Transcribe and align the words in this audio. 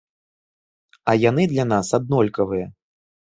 А 1.13 1.15
яны 1.29 1.43
для 1.51 1.65
нас 1.73 1.93
аднолькавыя. 1.99 2.67